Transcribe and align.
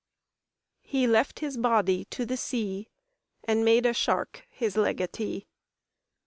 "He 0.81 1.05
left 1.05 1.41
his 1.41 1.57
body 1.57 2.05
to 2.05 2.25
the 2.25 2.35
sea, 2.35 2.89
And 3.43 3.63
made 3.63 3.85
a 3.85 3.93
shark 3.93 4.47
his 4.49 4.75
legatee." 4.75 5.45